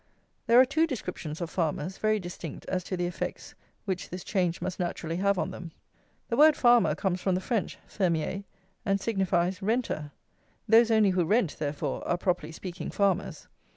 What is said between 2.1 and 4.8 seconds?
distinct as to the effects which this change must